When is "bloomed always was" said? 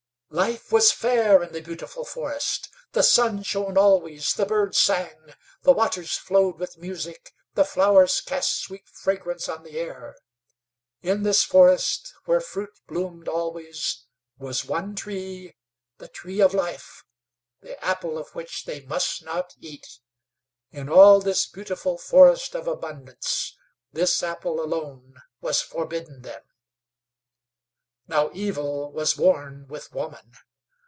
12.87-14.63